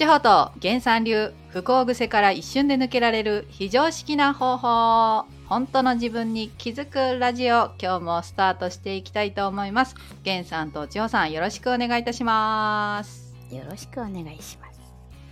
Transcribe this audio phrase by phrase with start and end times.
[0.00, 9.94] 地方と原産流不幸癖から一瞬で抜けられる非常識な方法本当の自分に気づくラジオ今日もスタートしていきたいと思います
[10.24, 14.80] 源さんと千穂さんよろしくお願いいたしますよろしくお願いします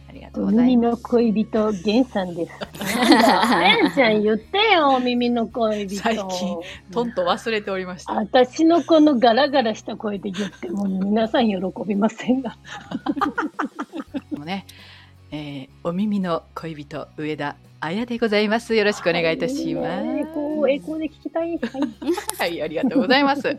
[0.07, 2.53] ありがとうござい耳ますの恋人、ゲンさんです。
[2.82, 6.00] なんだ、あやちゃん言ってよ、耳の恋人。
[6.00, 6.59] 最近
[6.91, 11.56] とんと忘れておりました私のこのガラガラした声で言っても皆さん喜
[11.87, 12.56] びませんが。
[14.48, 14.66] ね、
[15.30, 18.75] えーお耳の恋人上田綾でございます。
[18.75, 21.51] よろしくお願いいたします、はいー、エコーで聞きたい。
[21.51, 21.61] はい。
[22.39, 23.57] はい、ありがとうございます。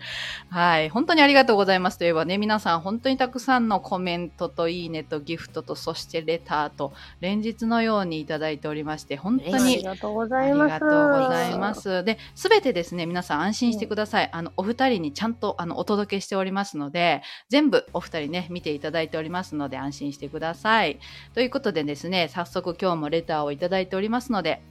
[0.49, 10.73] はい、本当にありがとうございますといえばね、皆さん本当にたくさんのコメントといいねとギフトとそしてレターと連日のようにいただいておりまして、本当あにりがとうごあざいます。
[10.75, 12.03] りがとうございます。
[12.03, 14.29] で、すべてですね、皆さん安心してください。
[14.31, 20.99] あの、お二人にちゃんとあのお届けしておりますので、全部お二人ね、見ていただいておりますので安心してください。
[21.33, 24.61] ということでですね、早速今日もレターをいただいておりますので、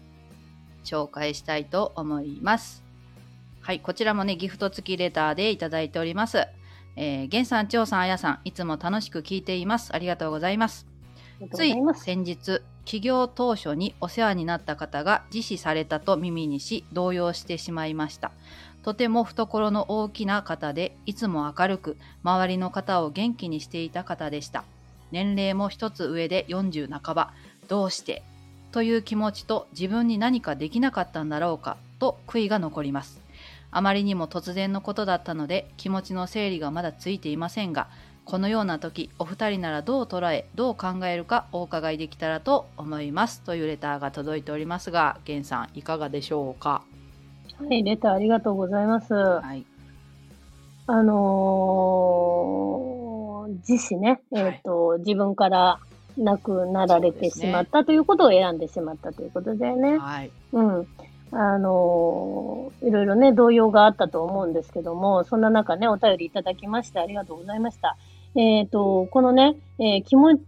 [0.85, 2.85] 紹介したいと思います。
[3.61, 6.47] はい、こちらもね、ギフト付きレターでいただいております。
[6.97, 9.95] えー、ゲンさん、チョウさん、あやさん、いつも楽しく聞いています。
[9.95, 10.87] ありがとうございます。
[11.41, 11.75] ありがとうつい。
[12.01, 18.33] 先日起業当初にお世話になった方が自死されたと耳にし動揺してしまいました
[18.83, 24.65] とても懐の大きな方でいつも明るく周りの方を元気にしていた方でした
[25.13, 27.35] 年齢も一つ上で40半ば
[27.69, 28.23] どうして
[28.73, 33.21] という気持ちと自分に何かできなかったんだろうかと悔いが残ります。
[33.71, 37.89] あまりにも突然のことだったので気持ちの整理がまだついていませんが
[38.25, 43.43] このような時お二人ならどう捉えどう考えるかお伺いできたらと思います。
[43.43, 46.83] というレターが届いておりますが源さんいかがでしょうか？
[47.59, 49.13] はい、レターありがとうございます。
[49.15, 49.65] はい。
[50.87, 54.43] あのー、自死ね、はい。
[54.45, 55.81] えっ、と、自分から
[56.19, 59.99] 亡くなられてしまったということを選んでしまったということだよね。
[59.99, 60.87] はいうん。
[61.31, 67.97] あのーいろいろね、動揺があったと思うんですけども、そんな中ね、お便りいただきましてありがとうございました。
[68.35, 70.43] えっ、と、このね、えー気持ち、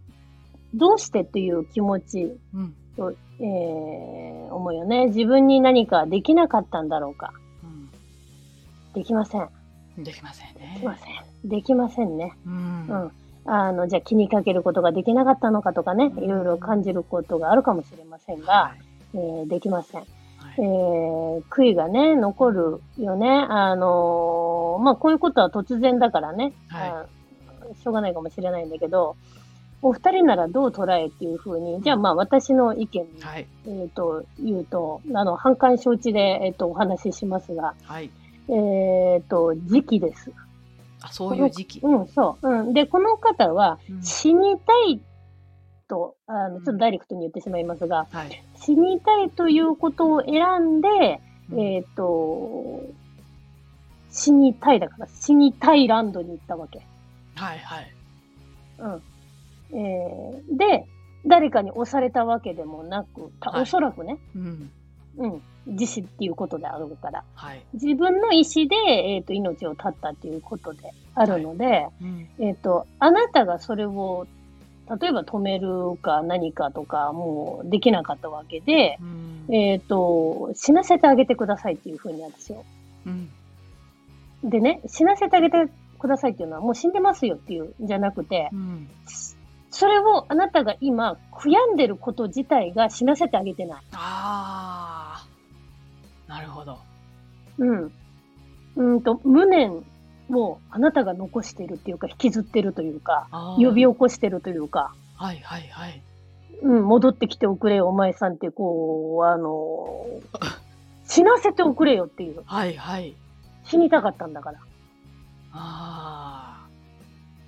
[0.74, 7.32] どうしてという気持ちうんと、えー思いをね、自分に何かできなかったんだろうか。
[8.94, 9.48] できません。
[9.98, 11.48] うん、できませんでねきません。
[11.48, 12.32] できませんね。
[12.46, 13.12] うんうん。
[13.44, 18.80] あの、じゃあ気にかけることができなかったのかとかね、いろいろ感じることがあるかもしれませんが、はい
[19.14, 20.00] えーできません。
[20.00, 20.10] はい
[20.58, 23.28] えー悔いがね、残るよね。
[23.28, 27.06] あのーまあ、こういうことは突然だからね、はいあ
[27.82, 29.16] しょうがないかもしれないんだけど、
[29.82, 38.10] お二人ならどう捉えっていうふうに、じゃあまあ私の意見に、はいえっ、と、言うと、あの、反感承知で、えっ、と、お話ししますが、はい
[38.48, 40.32] えっ、と、時期です。
[41.02, 42.48] あそういう時期、うん、そう。
[42.48, 42.72] うん。
[42.72, 45.00] で、この方は、うん死にたい
[45.88, 52.82] と、あの、うんちょっとダイレクトに言ってしまいますが、はい死にたいということを選んで、うんえっ、と、
[54.10, 56.80] 死にたいだから、死にたいランドに行ったわけ。
[57.36, 57.94] はいはい
[58.78, 59.02] うん。
[59.72, 60.86] えーで、
[61.26, 64.70] 誰かに押されたわけでもなく、おそらくね、うん
[65.20, 67.62] うん、自死っていうことであるから、はい。
[67.74, 68.76] 自分の意思で、
[69.14, 74.26] えっ、と、命を絶ったっていうことであるので、うんえっ、と、あなたがそれを、
[75.00, 79.54] 例えば止めるか何かとか、もうできなかったわけで、うん。
[79.54, 82.64] えっ、と、死なせてあげてくださいっていうふうに私を。
[83.06, 83.30] うん
[84.42, 88.88] でね、死なせてあげてくださいっていうのはもう死んでますよっていうんじゃなくて、うん。
[89.70, 93.82] それをあなたが今悔やんでること自体が死なせてあげてない。
[93.92, 95.09] ああ
[96.30, 96.78] なるほど
[97.58, 97.92] うん。
[98.76, 99.84] うんと、無念
[100.30, 106.02] をあなたが残してるっていうか、引きずってるというか、あー呼び起こしてるというか、はいはいはい
[106.62, 110.06] うん、戻ってきておくれよ、お前さんって、こう、あの
[111.04, 112.42] 死なせておくれよっていう。
[112.46, 113.16] はいはい
[113.64, 114.58] 死にたかったんだから。
[115.52, 116.66] あ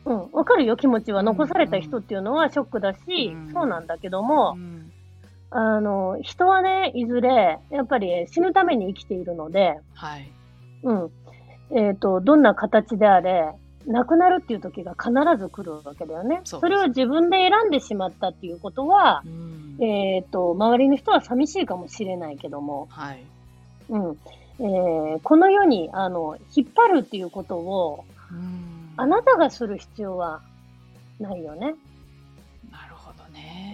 [0.05, 1.23] うん、わかるよ、気持ちは。
[1.23, 4.82] 残された人っていうのはショックだし、うんそうなんだけどあもう、ん
[5.55, 10.31] あの、人はね、いずれ、やっぱり死ぬために生きているので、はい
[10.83, 11.11] うん。
[11.75, 13.53] えっ、と、どんな形であれ、
[13.87, 16.41] 亡くなるっていう時が必ず来るわけだよね。
[16.45, 23.23] それを自分で選んでしまったっていうことはう、んえっ、と、周りの人は寂しいかもしれないけども、はい
[23.91, 24.19] うん。
[24.61, 30.43] えーこの世に、あの、引っ張るっていうことを、うんあなたがする必要は
[31.19, 31.75] ないよね。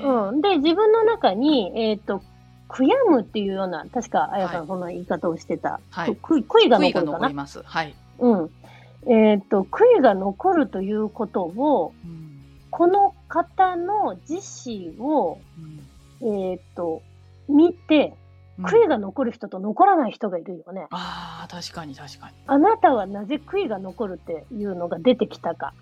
[0.02, 0.40] うん。
[0.40, 2.22] で、自分の中に、えっ、と、
[2.68, 5.80] 悔やむっていうような、確か、あやさはいんそんな言い方をしてた。
[5.90, 7.18] はいく悔いが悔いが残るかな？
[7.18, 7.34] 残り。
[7.34, 8.50] ますはいうん。
[9.06, 12.28] えっ、と、悔いが残るということを、うん
[12.70, 15.40] この方の自死を、
[16.20, 17.02] うんえーっと、
[17.48, 18.14] 見て、
[18.58, 20.88] うん悔いが残る人と残らない人がいるよね。
[20.90, 25.72] ああ確かに確かに、あなたはなぜ悔いが残るっていうのが出てきたか。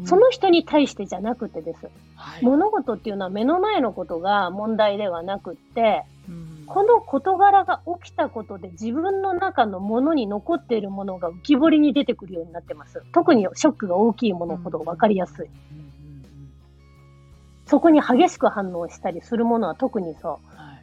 [0.00, 1.88] うんその人に対してじゃなくてです。
[2.16, 13.02] はい物事っていうのは目の前のことが問題ではなくって、うんこの事柄が起きたことで自分の中のものに残っているものが浮き彫りに出てくるようになってます。
[13.12, 15.46] 特にショックが大きいものほど分かりやすい。
[15.46, 15.86] うんうん
[17.66, 20.82] そこに激しく反応したりするものは特にそうんはい、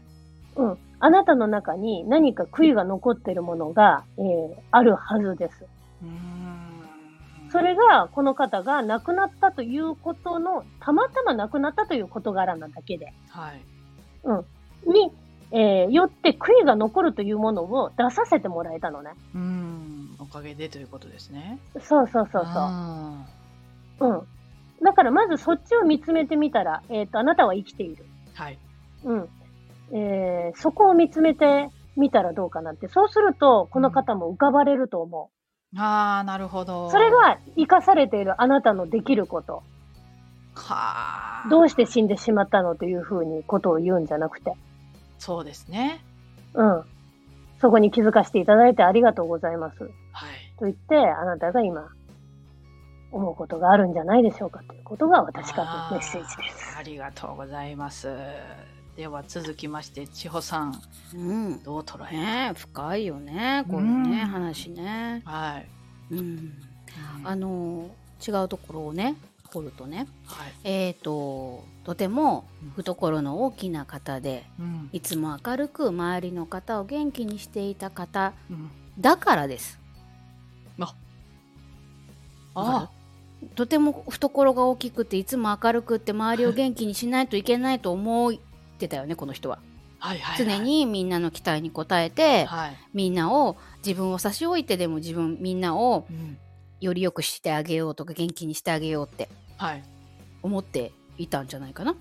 [0.57, 0.61] う。
[0.63, 0.77] うん。
[0.99, 5.65] あなたの中に何か悔いが残っているものが、えーあるはずです。
[6.01, 6.42] うーん
[7.53, 13.61] それが、この方が亡くなったということの、たまたま亡くなったという事柄なだけで、はい
[14.89, 15.11] に、
[15.51, 19.11] えーよって悔いが残るというものを出させてもらえたのね。
[19.35, 22.53] うんおかげでということですねそうそうそうそう。
[22.55, 23.25] あ
[23.99, 24.21] うん。
[24.83, 28.03] だからまずそっちを見つめてみたら、えっ、と、あなたは生きている。
[28.33, 28.57] ーはい
[29.03, 29.29] うん。
[29.91, 32.87] えーそこを見つめてみたらどうかなって。
[32.87, 35.29] そうすると、この方も浮かばれると思
[35.77, 36.91] ああなるほどう。
[36.91, 39.63] それが生かされているあなたのできること。
[40.55, 44.53] はあどうして死んでしまったのというふうにことを言うんじゃなくて。
[45.17, 46.03] そうですね
[46.53, 46.83] うん。
[47.59, 49.83] そこに気づかせていただいてありがとうございます。
[50.11, 51.89] はいと言って、あなたが今、
[53.11, 56.77] 思うことがあるんじゃないでしょうかということが私からのメッセージです。
[56.77, 58.07] ありがとうございます
[58.95, 60.81] では続きまして千穂さん。
[61.15, 61.63] うん。
[61.63, 64.11] どう捉えねえ深いよねこのうん。
[64.11, 65.23] ね話ね。
[65.25, 65.67] はい、
[66.13, 66.53] うん。
[67.23, 67.89] ああの
[68.25, 69.15] 違うところをね
[69.51, 70.07] 掘るとね。
[70.25, 70.53] はい。
[70.63, 72.69] えっ、ととてもうん。
[72.71, 74.89] 懐の大きな方でうん。
[74.93, 78.69] いつも明るく周りの方を元気にしていた方うん。
[78.99, 79.79] だからです。
[82.55, 82.89] あ。
[83.55, 88.31] とても懐が大きくていつも明るくって周りを元気にしないといけないと思
[88.73, 89.59] ってたよねこの人は。
[89.99, 90.57] はいはいはい。
[90.57, 96.37] 常にみんなの期待に応えてはい、みんなを自分を差し置いてでも自分みんなをうん。
[96.81, 99.83] より良くしてあげようとか元気にしてあげようってはい。
[100.41, 101.95] 思っていたんじゃないかな。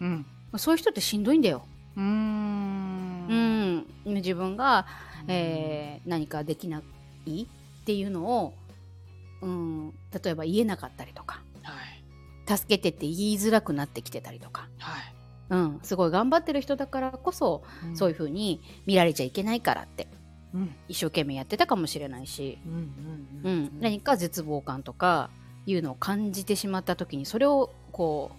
[0.00, 0.26] うん。
[0.52, 1.64] まあそういう人ってしんどいんだよ。
[1.96, 3.86] うーん。
[4.06, 4.86] うん、自分が、
[5.26, 6.82] えー何かできな
[7.26, 7.46] いっ
[7.84, 8.54] ていうのを、
[9.42, 9.90] うん、
[10.22, 11.42] 例えば言えなかったりとか。
[11.62, 11.72] は
[12.54, 12.58] い。
[12.58, 15.09] 助けてって言いづらくなってきてたりとか、はい
[15.50, 17.62] うん、すごい頑張ってる人だからこそ、
[17.94, 20.06] そういう風に見られちゃいけないからって。
[20.54, 20.74] うん。
[20.88, 22.72] 一生懸命やってたかもしれないし、うん
[23.44, 25.30] うんうん何か絶望感とか
[25.66, 28.30] いうのを感じてしまった時にそれをこ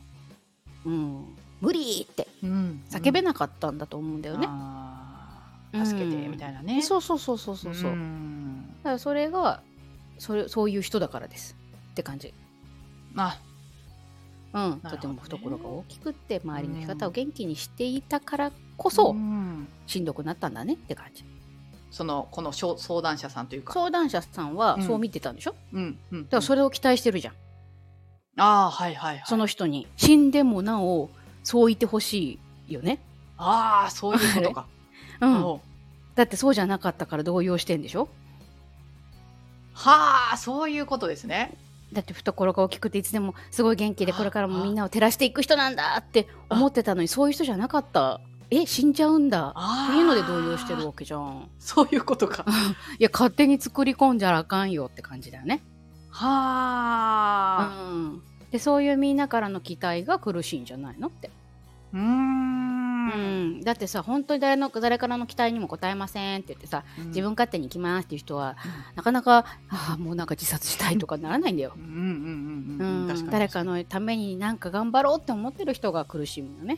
[0.86, 1.26] う、うん、
[1.62, 2.84] 無理ってうん。
[2.90, 4.48] 叫べなかったんだと思うんだよね。
[4.50, 5.86] あー。
[5.86, 7.92] 助けてみたいなね、そうそうそうそうそうそう。
[7.92, 8.68] ん。
[8.80, 9.62] だからそれが
[10.18, 11.56] それそういう人だからです。
[11.92, 12.34] って感じ。
[13.16, 13.38] あ
[14.54, 18.02] うん、とても懐が大きくって周りの方を元気にしてい。
[18.02, 21.24] たからこそ、んしんどくなったんだねって感じ。
[21.90, 23.60] そのこの相相談者さんとい。
[23.60, 27.34] うか相談者さんはうんそう見てたんでしょ、うんうんだからそれを期待してるじゃん。
[28.38, 28.96] ああはい。
[28.96, 29.18] はい。
[29.18, 29.24] はい。
[29.26, 31.10] その人に死んでもなお
[31.44, 32.74] そう言ってほしい。
[32.74, 33.00] よね。
[33.38, 34.32] ああそうい。
[34.32, 34.68] うことか
[35.22, 35.60] うん。
[36.16, 38.10] だってそうじゃなかったから動揺してんでしょ
[39.74, 40.78] はあそうい。
[40.80, 41.58] うことですね
[41.94, 48.22] だって懐が大きくていつでもすごい元気であこれからもみんなを照らしていく人なんだって思ってたのにそういう人じゃなかった。
[48.54, 49.56] え死んじゃうんだ
[49.88, 51.50] っていうので動揺してるわけじゃん。
[51.58, 52.46] そういうことか
[53.00, 55.64] いや勝手に作り込んじゃあかんよって感じだよね。
[56.10, 58.22] はあうん、
[58.52, 61.32] でそういうみんなからの期待が苦しいんじゃないのって。
[61.94, 62.00] うー
[63.14, 63.58] うん。
[63.60, 67.08] ん、だってさ本当に誰の誰からの期待にも応えませんって言ってさうん。
[67.08, 68.58] 自分勝手に行きますっていう人は
[68.96, 71.74] なかなかあーもうなんか自殺したいとかならないんだよ。
[73.32, 76.76] 誰かのためになんか頑張ろうって思ってる人が苦しむよね。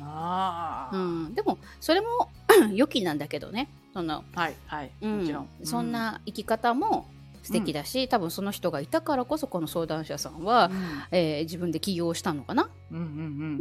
[0.93, 2.07] うん、でもそれも
[2.73, 3.69] 良きなんだけどね。
[3.93, 4.55] その、はい。
[4.65, 5.19] はい、うん。
[5.19, 5.49] もちろん。
[5.63, 7.05] そん、な生き方も
[7.43, 10.77] 素敵だし、多分その人がいたからこそこの相談者さんは、うん。
[11.11, 12.69] えー自分で起業したのかな？
[12.91, 13.07] うんうんう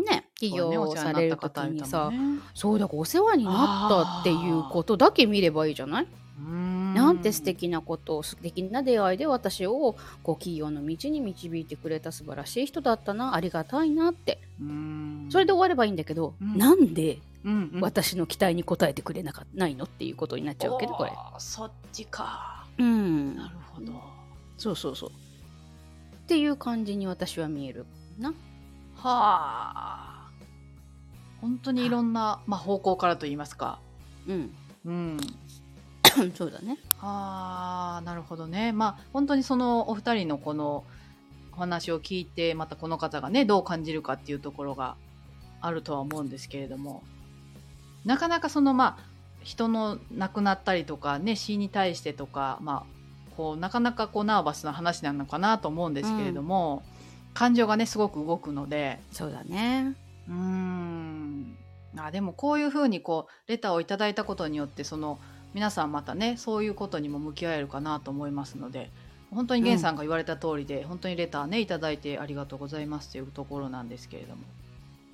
[0.02, 0.04] ん。
[0.04, 0.28] ね。
[0.36, 2.42] 起業される時にさった方いたもんね。
[2.54, 6.06] そうだからお世話になったっていうことだけ見ればいいじゃない？
[6.38, 14.38] うんなんて素敵なこと素敵な出会いで私をこう企業の道に導いてくれた素晴らしい人だったなありがたいなって。
[14.60, 15.28] うん。
[15.30, 16.58] それで終わればいいんだけど、うん。
[16.58, 17.80] なんでうんうん。
[17.80, 21.12] 私の期待に応えてくれなかないのっていうことになっちゃうけどこれ。
[21.38, 23.36] そっちかうん。
[23.36, 23.92] なるほど。
[24.56, 25.10] そうそうそう。
[25.10, 25.12] っ
[26.26, 27.86] ていう感じに私は見える
[28.18, 28.28] な。
[28.28, 28.34] は
[29.04, 30.30] あ。
[31.40, 33.80] 本当にいろんな、まあ、方向からと言いますか。
[34.28, 34.54] うん。
[34.84, 35.16] うん。
[36.34, 36.78] そうだね。
[37.00, 38.72] あーなるほどね。
[38.72, 40.84] まあ本当にそのお二人のこの
[41.52, 44.96] お話を聞いてまたこの方がねどう感じるかっていうところが
[45.60, 47.02] あるとは思うんですけれども。
[48.04, 49.11] なかなかそのまあ
[49.42, 56.82] 人の亡くなったりとかね死に対してとかまあこうなかなかこうナーバスな話なのかなと思うんですけれども、
[57.34, 59.00] 感情がねすごく動くので。
[59.10, 59.96] そうだね。
[60.28, 61.56] うーん。
[61.96, 65.18] あでもこういうふうにこうレターをいただいたことによってその
[65.54, 68.90] 皆さんまたねそういうことにも向き合えるかなと思いますので
[69.30, 74.42] 本当に源さんが言われた通りで、本当にレターねいただいてありがとうございますというところなんですけれども。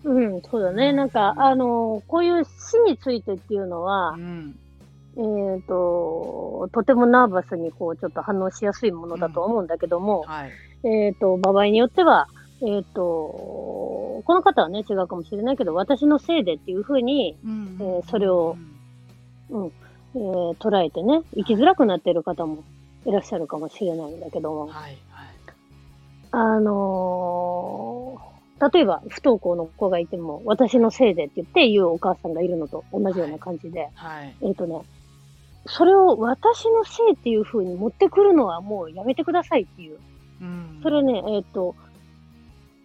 [0.05, 0.93] うん、そうだね。
[0.93, 4.59] なんか、あの、こういう死についてっていうのはう、ん。
[5.17, 10.53] えっ、と、とてもナーバスにこう、ちょっと反応しやすいものだと思うんだけども、はい。
[10.87, 12.29] えっ、と、場合によっては、
[12.63, 17.77] えっ、と、この方はね、違うかもしれないけど、私のせいでっていうふうに、うん。
[17.81, 18.57] えーそれを
[19.51, 19.73] うん、
[20.15, 22.63] えー捉えてね、生きづらくなっている方も
[23.05, 24.73] いらっしゃるかもしれないんだけども、はい。
[24.73, 24.97] はい。
[26.31, 34.35] あのー例えば不登校の子がいても、私のせいでって言って言うお母さんがいるのと同じような感じで、はい。
[34.43, 34.83] えっ、とね、
[35.67, 39.99] それを私のせいっていう風に持ってくるのはもうやめてくださいっていう。
[40.41, 40.81] うん。
[40.83, 41.75] それね、えっ、と、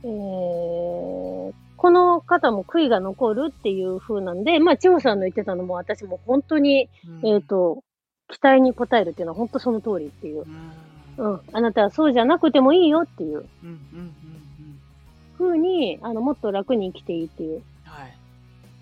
[0.03, 6.87] えーこの方も悔いが残るっていう風なんで、まあ、千穂さんの言ってたのも私も本当に、
[7.21, 7.27] うん。
[7.27, 7.83] えっ、と、
[8.29, 10.45] 期待に応えるっていうのは本当その通りっていう。
[11.17, 11.21] う。
[11.23, 11.33] ん。
[11.33, 11.41] うん。
[11.51, 13.39] あなたはそうじゃなくてもいいよっていう。
[13.63, 14.43] うんうんうんうん
[15.37, 18.17] 風に、あの、もっと楽に生きていいっていう、はい。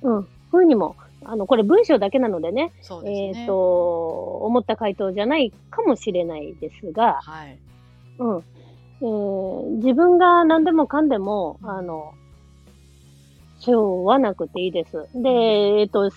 [0.03, 0.27] うん。
[0.51, 3.27] 風にも、あの、これ文章だけなのでね、そうですね。
[3.39, 7.57] えっ、と、思った回答じゃないかもしれないですが、はい。
[8.19, 8.43] うん。
[9.01, 12.13] えー自分が何でもかんでも、あの、
[13.59, 15.07] 背負わなくていいです。
[15.15, 16.09] で、えっ、と、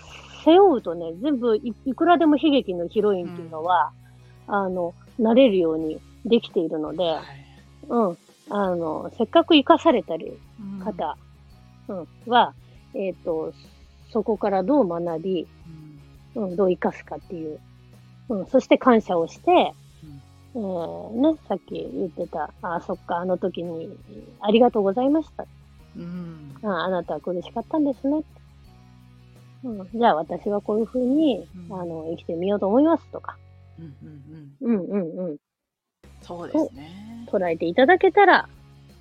[0.45, 3.93] 背負うとね、全部い、いくらでも悲劇のヒロインっていうのは、
[4.47, 7.25] あの、なれるようにできているので、はい。
[7.89, 8.19] うん。
[8.51, 10.79] あの、せっかく生かされたり、うん。
[10.81, 11.17] 方、
[11.89, 12.55] うん、は、
[12.95, 13.53] えっ、と、
[14.11, 15.47] そこからどう学び、
[16.37, 16.45] うん。
[16.45, 17.61] うん、どう生かすかっていう、
[18.29, 19.73] うん、そして感謝をして、
[20.57, 23.89] えーね、さっき言ってた、あ、そっか、あの時に、
[24.41, 25.47] ありがとうございました。
[25.97, 26.55] うん。
[26.63, 28.23] ああなたは苦しかったんですね。
[29.65, 31.81] うん、じゃあ私はこういうふうに、うん。
[31.81, 33.37] あの、生きてみようと思いますとか、
[33.79, 33.97] うん
[34.63, 34.77] うんうん。
[34.77, 35.37] うんうんうん、
[36.27, 37.27] そうですね。
[37.31, 38.49] 捉えていただけたら、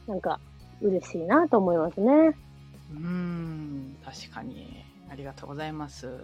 [0.07, 0.39] なんか、
[0.81, 2.35] 嬉しいなと思いますね。
[2.91, 4.83] うん確かに。
[5.09, 6.19] ありがとうございます。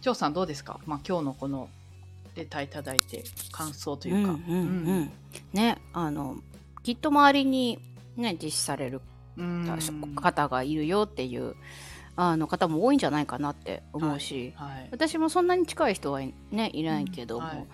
[0.00, 0.80] 張さんどうですか？
[0.86, 1.68] まあ今日のこの
[2.34, 4.32] レターいただいて感想というか。
[4.32, 5.10] うんうんうん
[5.52, 6.36] ねあの
[6.82, 7.78] きっと周りに
[8.16, 9.02] ね実施される
[9.36, 9.66] うん。
[10.16, 11.54] 方がいるよっていう
[12.16, 17.66] あの方も多いんじゃないかなって思うし、はい私もそんなに近い人はねいないけども、はい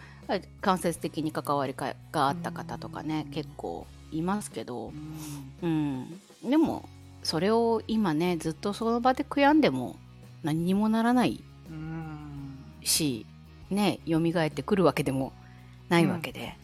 [0.60, 3.32] 間接的に関わりがあった方とかね、うん。
[3.32, 4.92] 結構いますけど。
[5.62, 6.18] う、ん。
[6.42, 6.88] うん、でも
[7.22, 9.96] それを今ねずっとその場で悔やんでも
[10.42, 12.58] 何にもならないうん。
[12.84, 13.26] し
[13.70, 15.32] ね蘇ってくるわけでも
[15.88, 16.54] ないわけで、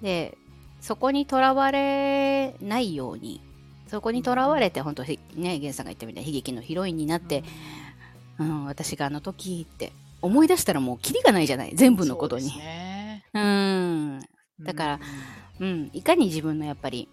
[0.00, 0.38] で
[0.80, 3.40] そこにとらわれないように
[3.88, 7.44] そこにとらわれて本当にね源さんが言ったみたいに悲劇のヒロインになって、
[8.38, 9.92] うん、私があの時って
[10.24, 12.48] 思い出したらもうキリがないじゃない全部のことに。
[12.48, 13.24] そうね。
[13.34, 14.20] うん。
[14.60, 15.00] だから
[15.60, 17.08] うん、いかに自分のやっぱり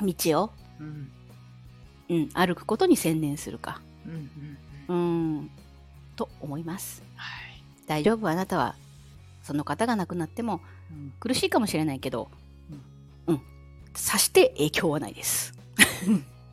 [0.00, 1.10] 道を、うん。
[2.08, 4.58] うん、歩くことに専念するか、うんうん
[4.88, 5.38] うん。
[5.38, 5.50] うん、
[6.16, 7.02] と思います。
[7.14, 7.62] はい。
[7.86, 8.74] 大丈夫、あなたは、
[9.42, 11.12] その方が亡くなってもうん。
[11.20, 12.28] 苦しいかもしれないけど、
[13.26, 13.40] うん、
[13.94, 15.54] さして影響はないです。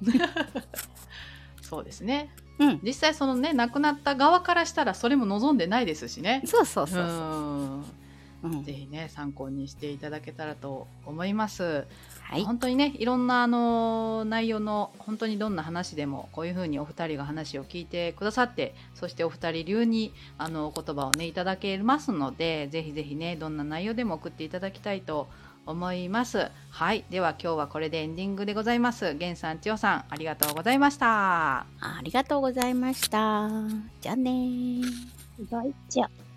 [1.61, 7.99] そうですねうん、実際そのね亡くなった側からしたらそれも望んでないですしねそうそうそうそう。
[8.43, 11.85] うぜひね参考にしていただけたらと思います。
[12.21, 25.48] はい、本当にねいろんなあの内容の本当にどんな話でもこういうふうにお二人が話を聞いてくださってそしてお二人流にあのお言葉をねいただけますのでぜひぜひねどんな内容でも送っていただきたいと思います。
[26.71, 29.13] はいでは今日はこれでエンディングでございます。
[29.13, 31.59] 源さん千代さんありがとうございました。
[31.59, 31.65] あ
[32.01, 33.49] りがとうございました。
[34.01, 34.83] じゃあねー。
[35.51, 36.28] バイチャ。